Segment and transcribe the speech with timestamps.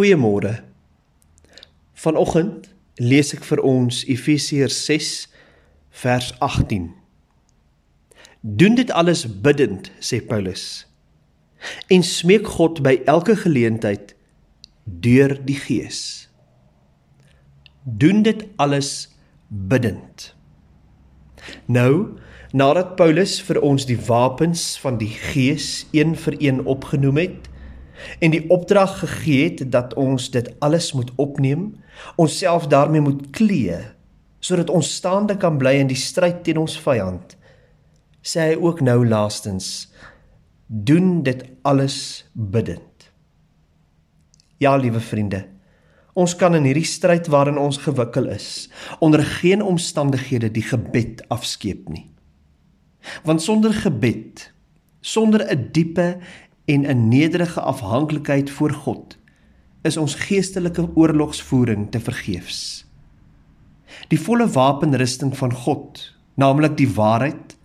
[0.00, 0.62] Goeiemôre.
[1.92, 5.08] Vanoggend lees ek vir ons Efesiërs 6
[6.02, 6.86] vers 18.
[8.40, 10.86] Doen dit alles bidtend, sê Paulus.
[11.92, 14.14] En smeek God by elke geleentheid
[15.04, 16.00] deur die Gees.
[17.84, 19.10] Doen dit alles
[19.52, 20.30] bidtend.
[21.68, 22.16] Nou,
[22.56, 27.49] nadat Paulus vir ons die wapens van die Gees een vir een opgenoem het
[28.18, 31.74] en die opdrag gegee het dat ons dit alles moet opneem,
[32.16, 33.78] onsself daarmee moet klee
[34.40, 37.34] sodat ons staande kan bly in die stryd teen ons vyand,
[38.24, 39.90] sê hy ook nou laastens:
[40.66, 43.10] doen dit alles bidtend.
[44.56, 45.44] Ja, liewe vriende,
[46.18, 51.88] Ons kan in hierdie stryd waarin ons gewikkel is, onder geen omstandighede die gebed afskeep
[51.88, 52.08] nie.
[53.24, 54.50] Want sonder gebed,
[55.00, 56.18] sonder 'n diepe
[56.70, 59.18] en 'n nederige afhanklikheid voor God,
[59.82, 62.86] is ons geestelike oorlogsvoering te vergeefs.
[64.08, 67.56] Die volle wapenrusting van God, naamlik die waarheid,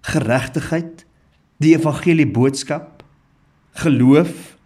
[0.00, 1.06] geregtigheid,
[1.56, 3.04] die evangelie boodskap,
[3.70, 4.56] geloof,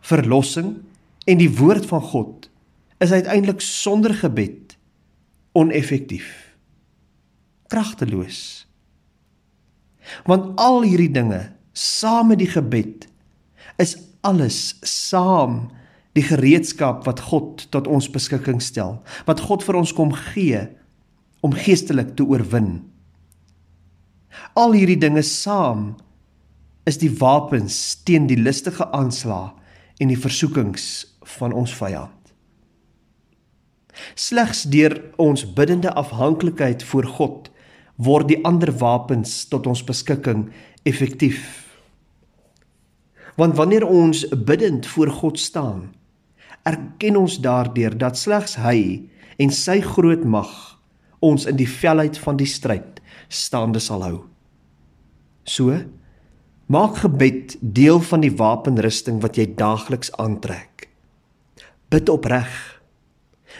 [0.00, 0.76] verlossing
[1.26, 2.50] en die woord van God
[2.98, 4.76] is uiteindelik sonder gebed
[5.52, 6.56] oneffektief.
[7.66, 8.68] Kragteloos.
[10.24, 13.08] Want al hierdie dinge saam met die gebed
[13.82, 15.66] is alles saam
[16.16, 20.64] die gereedskap wat God tot ons beskikking stel, wat God vir ons kom gee
[21.44, 22.80] om geestelik te oorwin.
[24.56, 25.94] Al hierdie dinge saam
[26.88, 29.50] is die wapens teen die listige aanslae
[30.00, 31.06] en die versoekings
[31.36, 32.12] van ons vyand.
[34.16, 37.52] Slegs deur ons biddende afhanklikheid voor God
[37.96, 40.50] word die ander wapens tot ons beskikking
[40.84, 41.65] effektief.
[43.36, 45.94] Want wanneer ons biddend voor God staan,
[46.64, 50.50] erken ons daardeur dat slegs hy en sy groot mag
[51.24, 54.16] ons in die velheid van die stryd staande sal hou.
[55.44, 55.76] So
[56.66, 60.88] maak gebed deel van die wapenrusting wat jy daagliks aantrek.
[61.92, 62.76] Bid opreg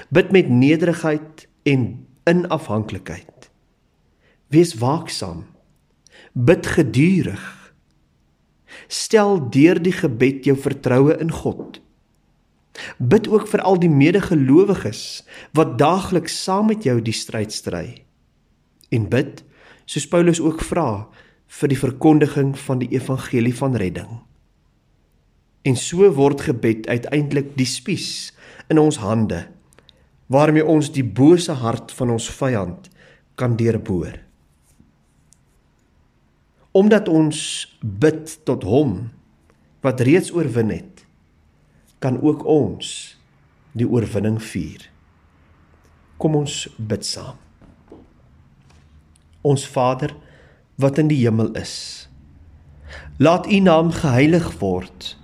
[0.09, 3.51] Bid met nederigheid en in afhanklikheid.
[4.47, 5.45] Wees waaksaam.
[6.33, 7.66] Bid gedurig.
[8.89, 11.81] Stel deur die gebed jou vertroue in God.
[12.99, 15.25] Bid ook vir al die medegelowiges
[15.57, 18.03] wat daagliks saam met jou die stryd stry.
[18.93, 19.43] En bid,
[19.89, 21.07] soos Paulus ook vra,
[21.47, 24.21] vir die verkondiging van die evangelie van redding.
[25.67, 28.33] En so word gebed uiteindelik die spies
[28.71, 29.47] in ons hande
[30.27, 32.89] waarmee ons die bose hart van ons vyand
[33.39, 34.26] kan deurboor.
[36.77, 37.39] Omdat ons
[37.81, 38.99] bid tot hom
[39.85, 41.07] wat reeds oorwin het,
[42.03, 42.91] kan ook ons
[43.73, 44.85] die oorwinning vier.
[46.21, 47.39] Kom ons bid saam.
[49.47, 50.13] Ons Vader
[50.77, 52.09] wat in die hemel is,
[53.17, 55.15] laat U naam geheilig word.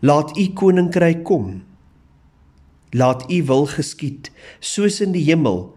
[0.00, 1.58] Laat U koninkryk kom
[2.90, 5.76] laat u wil geskied soos in die hemel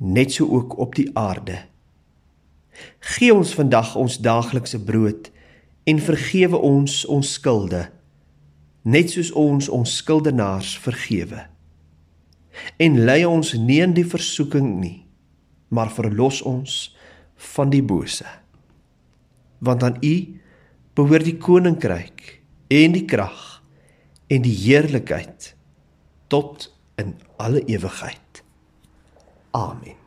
[0.00, 1.58] net so ook op die aarde
[3.16, 5.30] gee ons vandag ons daaglikse brood
[5.84, 7.82] en vergewe ons ons skulde
[8.96, 11.46] net soos ons ons skuldenaars vergewe
[12.82, 14.98] en lei ons nie in die versoeking nie
[15.68, 16.78] maar verlos ons
[17.54, 18.26] van die bose
[19.66, 20.14] want aan u
[20.96, 22.40] behoort die koninkryk
[22.72, 23.62] en die krag
[24.32, 25.52] en die heerlikheid
[26.32, 28.42] tot in alle ewigheid.
[29.50, 30.05] Amen.